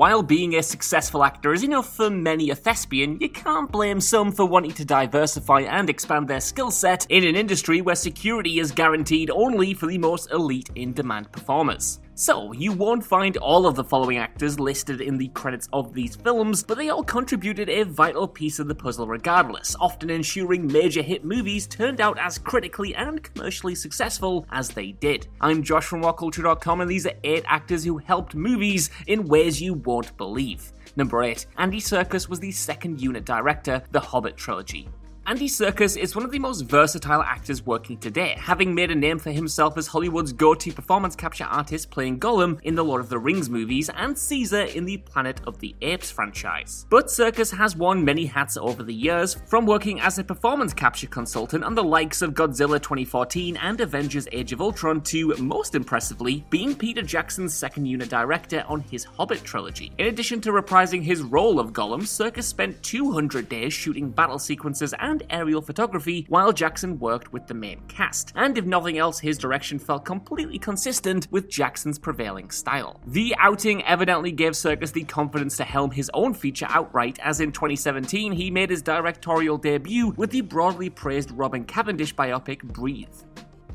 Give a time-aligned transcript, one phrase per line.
[0.00, 4.32] While being a successful actor is enough for many a thespian, you can't blame some
[4.32, 8.72] for wanting to diversify and expand their skill set in an industry where security is
[8.72, 12.00] guaranteed only for the most elite in demand performers.
[12.14, 16.16] So, you won't find all of the following actors listed in the credits of these
[16.16, 21.00] films, but they all contributed a vital piece of the puzzle regardless, often ensuring major
[21.00, 25.28] hit movies turned out as critically and commercially successful as they did.
[25.40, 29.74] I'm Josh from WhatCulture.com, and these are 8 actors who helped movies in ways you
[29.74, 30.72] won't believe.
[30.96, 31.46] Number 8.
[31.56, 34.90] Andy Serkis was the second unit director, The Hobbit trilogy.
[35.30, 39.16] Andy Serkis is one of the most versatile actors working today, having made a name
[39.16, 43.08] for himself as Hollywood's go to performance capture artist playing Gollum in the Lord of
[43.08, 46.84] the Rings movies and Caesar in the Planet of the Apes franchise.
[46.90, 51.06] But Serkis has worn many hats over the years, from working as a performance capture
[51.06, 56.44] consultant on the likes of Godzilla 2014 and Avengers Age of Ultron to, most impressively,
[56.50, 59.92] being Peter Jackson's second unit director on his Hobbit trilogy.
[59.96, 64.92] In addition to reprising his role of Gollum, Serkis spent 200 days shooting battle sequences
[64.98, 68.32] and aerial photography while Jackson worked with the main cast.
[68.36, 73.00] And if nothing else, his direction felt completely consistent with Jackson's prevailing style.
[73.06, 77.52] The outing evidently gave Serkis the confidence to helm his own feature outright, as in
[77.52, 83.08] 2017 he made his directorial debut with the broadly praised Robin Cavendish biopic Breathe.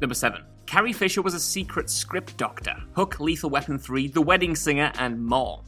[0.01, 0.41] Number 7.
[0.65, 5.23] Carrie Fisher was a secret script doctor, Hook, Lethal Weapon 3, The Wedding Singer, and
[5.23, 5.61] more.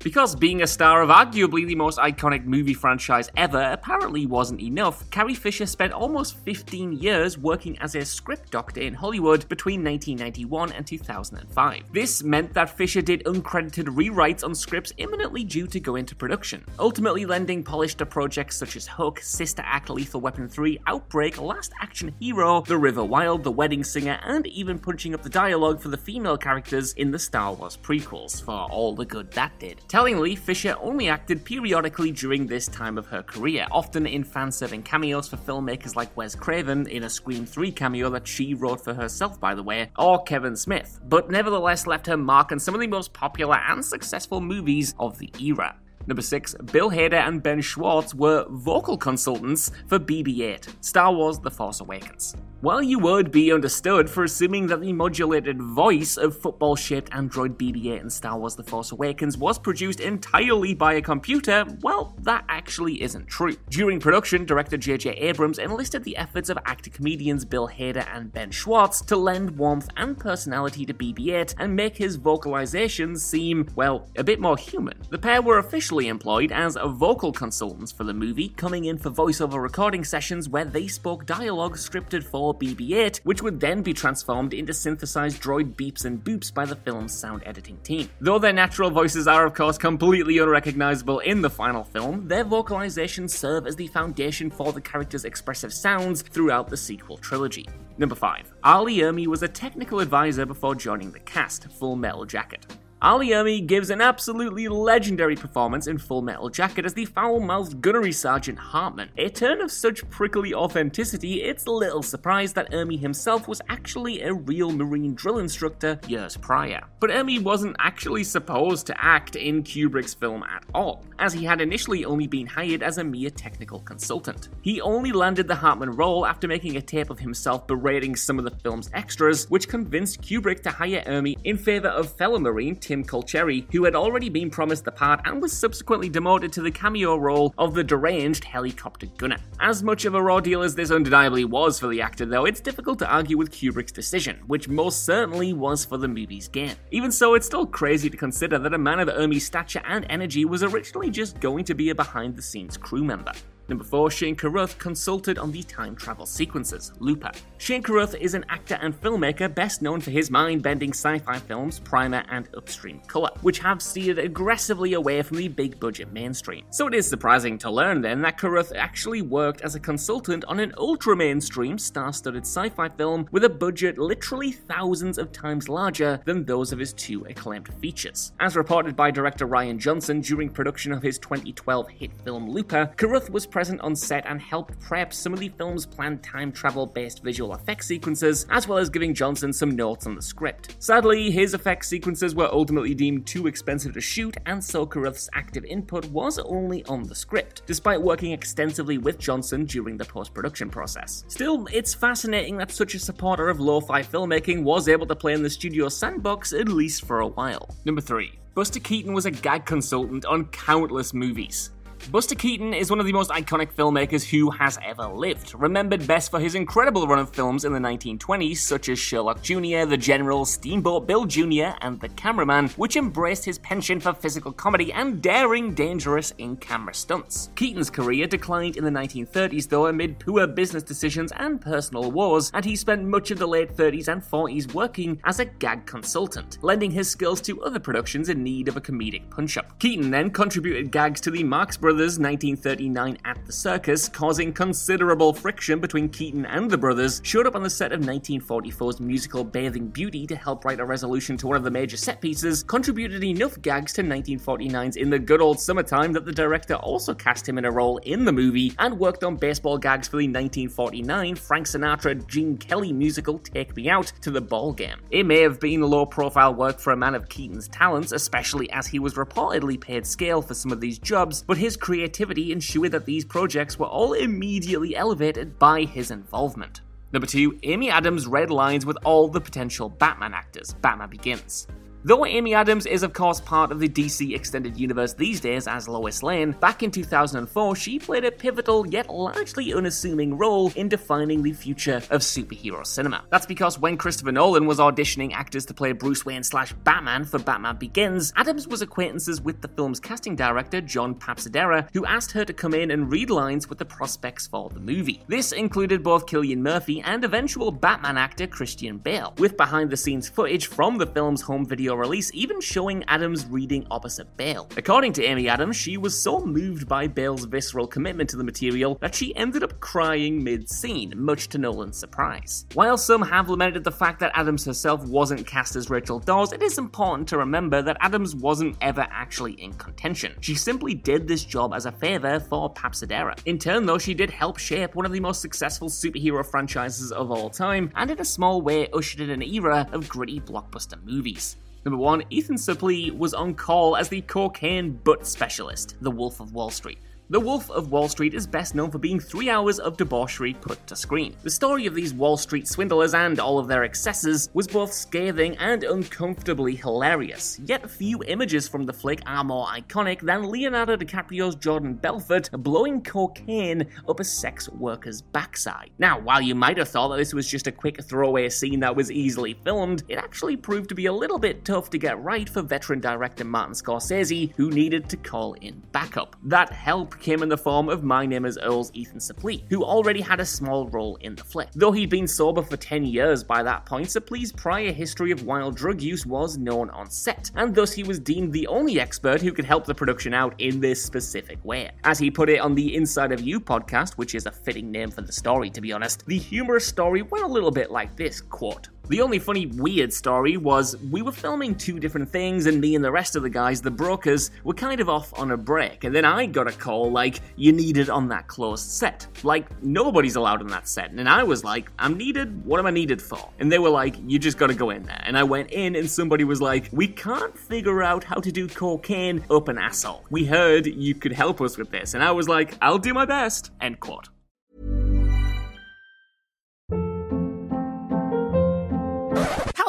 [0.00, 5.08] Because being a star of arguably the most iconic movie franchise ever apparently wasn't enough,
[5.10, 10.70] Carrie Fisher spent almost 15 years working as a script doctor in Hollywood between 1991
[10.72, 11.92] and 2005.
[11.92, 16.64] This meant that Fisher did uncredited rewrites on scripts imminently due to go into production,
[16.78, 21.72] ultimately lending polish to projects such as Hook, Sister Act, Lethal Weapon 3, Outbreak, Last
[21.80, 25.88] Action Hero, The River Wild, The Wedding Singer, and even punching up the dialogue for
[25.88, 29.80] the female characters in the Star Wars prequels, for all the good that did.
[29.88, 34.82] Tellingly, Fisher only acted periodically during this time of her career, often in fan serving
[34.82, 38.92] cameos for filmmakers like Wes Craven in a Scream 3 cameo that she wrote for
[38.92, 42.82] herself, by the way, or Kevin Smith, but nevertheless left her mark on some of
[42.82, 45.74] the most popular and successful movies of the era.
[46.08, 51.38] Number 6, Bill Hader and Ben Schwartz were vocal consultants for BB 8, Star Wars
[51.38, 52.34] The Force Awakens.
[52.60, 57.56] While you would be understood for assuming that the modulated voice of football shaped android
[57.56, 62.16] BB 8 in Star Wars The Force Awakens was produced entirely by a computer, well,
[62.22, 63.54] that actually isn't true.
[63.68, 65.10] During production, director J.J.
[65.10, 69.90] Abrams enlisted the efforts of actor comedians Bill Hader and Ben Schwartz to lend warmth
[69.96, 74.98] and personality to BB 8 and make his vocalizations seem, well, a bit more human.
[75.10, 79.60] The pair were officially employed as vocal consultants for the movie, coming in for voiceover
[79.60, 84.54] recording sessions where they spoke dialogue scripted for BB 8, which would then be transformed
[84.54, 88.08] into synthesized droid beeps and boops by the film's sound editing team.
[88.20, 93.30] Though their natural voices are, of course, completely unrecognizable in the final film, their vocalizations
[93.30, 97.66] serve as the foundation for the characters' expressive sounds throughout the sequel trilogy.
[97.96, 98.52] Number 5.
[98.62, 98.82] R.
[98.84, 102.64] Lee Ermey was a technical advisor before joining the cast, Full Metal Jacket.
[103.00, 103.20] R.
[103.20, 108.10] Lee Ermey gives an absolutely legendary performance in Full Metal Jacket as the foul-mouthed gunnery
[108.10, 109.08] sergeant Hartman.
[109.18, 114.34] A turn of such prickly authenticity, it's little surprise that Ermey himself was actually a
[114.34, 116.82] real Marine drill instructor years prior.
[116.98, 121.60] But Ermey wasn't actually supposed to act in Kubrick's film at all, as he had
[121.60, 124.48] initially only been hired as a mere technical consultant.
[124.62, 128.44] He only landed the Hartman role after making a tape of himself berating some of
[128.44, 133.04] the film's extras, which convinced Kubrick to hire Ermey in favor of fellow Marine Tim
[133.04, 137.16] Colceri, who had already been promised the part and was subsequently demoted to the cameo
[137.16, 139.36] role of the deranged helicopter gunner.
[139.60, 142.62] As much of a raw deal as this undeniably was for the actor, though, it's
[142.62, 146.76] difficult to argue with Kubrick's decision, which most certainly was for the movie's gain.
[146.90, 150.46] Even so, it's still crazy to consider that a man of Ermey's stature and energy
[150.46, 153.32] was originally just going to be a behind the scenes crew member.
[153.68, 157.30] Number 4, Shane Carruth consulted on the time travel sequences, Looper.
[157.58, 161.38] Shane Carruth is an actor and filmmaker best known for his mind bending sci fi
[161.38, 166.64] films Primer and Upstream Color, which have steered aggressively away from the big budget mainstream.
[166.70, 170.60] So it is surprising to learn then that Carruth actually worked as a consultant on
[170.60, 175.68] an ultra mainstream, star studded sci fi film with a budget literally thousands of times
[175.68, 178.32] larger than those of his two acclaimed features.
[178.40, 183.28] As reported by director Rian Johnson during production of his 2012 hit film Looper, Carruth
[183.28, 187.24] was present on set and helped prep some of the film's planned time travel based
[187.24, 190.76] visual effects sequences, as well as giving Johnson some notes on the script.
[190.78, 195.64] Sadly, his effects sequences were ultimately deemed too expensive to shoot, and so Carruth's active
[195.64, 200.70] input was only on the script, despite working extensively with Johnson during the post production
[200.70, 201.24] process.
[201.26, 205.32] Still, it's fascinating that such a supporter of lo fi filmmaking was able to play
[205.32, 207.68] in the studio sandbox at least for a while.
[207.84, 208.38] Number 3.
[208.58, 211.70] Buster Keaton was a gag consultant on countless movies.
[212.06, 216.30] Buster Keaton is one of the most iconic filmmakers who has ever lived, remembered best
[216.30, 220.46] for his incredible run of films in the 1920s, such as Sherlock Jr., The General,
[220.46, 225.74] Steamboat Bill Jr., and The Cameraman, which embraced his penchant for physical comedy and daring,
[225.74, 227.50] dangerous in camera stunts.
[227.56, 232.64] Keaton's career declined in the 1930s, though, amid poor business decisions and personal wars, and
[232.64, 236.90] he spent much of the late 30s and 40s working as a gag consultant, lending
[236.90, 239.78] his skills to other productions in need of a comedic punch up.
[239.78, 245.80] Keaton then contributed gags to the Marx Brothers 1939 at the circus, causing considerable friction
[245.80, 250.26] between Keaton and the brothers, showed up on the set of 1944's musical Bathing Beauty
[250.26, 253.92] to help write a resolution to one of the major set pieces, contributed enough gags
[253.94, 257.70] to 1949's In the Good Old Summertime that the director also cast him in a
[257.70, 262.58] role in the movie, and worked on baseball gags for the 1949 Frank Sinatra Gene
[262.58, 264.98] Kelly musical Take Me Out to the ball game.
[265.10, 268.86] It may have been low profile work for a man of Keaton's talents, especially as
[268.86, 273.06] he was reportedly paid scale for some of these jobs, but his creativity ensured that
[273.06, 276.82] these projects were all immediately elevated by his involvement.
[277.12, 280.74] Number 2, Amy Adams read lines with all the potential Batman actors.
[280.74, 281.66] Batman Begins.
[282.08, 285.86] Though Amy Adams is, of course, part of the DC Extended Universe these days as
[285.86, 291.42] Lois Lane, back in 2004 she played a pivotal yet largely unassuming role in defining
[291.42, 293.24] the future of superhero cinema.
[293.28, 297.38] That's because when Christopher Nolan was auditioning actors to play Bruce Wayne slash Batman for
[297.38, 302.46] Batman Begins, Adams was acquaintances with the film's casting director, John Papsidera, who asked her
[302.46, 305.22] to come in and read lines with the prospects for the movie.
[305.28, 310.26] This included both Cillian Murphy and eventual Batman actor Christian Bale, with behind the scenes
[310.26, 314.68] footage from the film's home video release even showing Adams reading opposite Bale.
[314.76, 318.96] According to Amy Adams, she was so moved by Bale's visceral commitment to the material
[319.00, 322.66] that she ended up crying mid scene, much to Nolan's surprise.
[322.74, 326.62] While some have lamented the fact that Adams herself wasn't cast as Rachel Dawes, it
[326.62, 330.34] is important to remember that Adams wasn't ever actually in contention.
[330.40, 333.38] She simply did this job as a favor for Papsidera.
[333.46, 337.30] In turn, though, she did help shape one of the most successful superhero franchises of
[337.30, 341.56] all time, and in a small way ushered in an era of gritty blockbuster movies.
[341.88, 346.52] Number one, Ethan Suplee was on call as the cocaine butt specialist, the Wolf of
[346.52, 346.98] Wall Street.
[347.30, 350.86] The Wolf of Wall Street is best known for being three hours of debauchery put
[350.86, 351.36] to screen.
[351.42, 355.54] The story of these Wall Street swindlers and all of their excesses was both scathing
[355.58, 361.54] and uncomfortably hilarious, yet few images from the flick are more iconic than Leonardo DiCaprio's
[361.56, 365.90] Jordan Belfort blowing cocaine up a sex worker's backside.
[365.98, 368.96] Now, while you might have thought that this was just a quick throwaway scene that
[368.96, 372.48] was easily filmed, it actually proved to be a little bit tough to get right
[372.48, 376.34] for veteran director Martin Scorsese, who needed to call in backup.
[376.44, 380.20] That help came in the form of My Name is Earl's Ethan Suplee, who already
[380.20, 381.68] had a small role in the flick.
[381.74, 385.76] Though he'd been sober for 10 years by that point, Suplee's prior history of wild
[385.76, 389.52] drug use was known on set, and thus he was deemed the only expert who
[389.52, 391.90] could help the production out in this specific way.
[392.04, 395.10] As he put it on the Inside of You podcast, which is a fitting name
[395.10, 398.40] for the story to be honest, the humorous story went a little bit like this
[398.40, 398.88] quote.
[399.08, 403.02] The only funny, weird story was we were filming two different things, and me and
[403.02, 406.04] the rest of the guys, the brokers, were kind of off on a break.
[406.04, 409.26] And then I got a call like, You're needed on that closed set.
[409.42, 411.10] Like, nobody's allowed on that set.
[411.10, 412.66] And I was like, I'm needed?
[412.66, 413.48] What am I needed for?
[413.58, 415.22] And they were like, you just gotta go in there.
[415.24, 418.68] And I went in, and somebody was like, we can't figure out how to do
[418.68, 420.26] cocaine up an asshole.
[420.28, 422.12] We heard you could help us with this.
[422.12, 423.70] And I was like, I'll do my best.
[423.80, 424.28] End quote.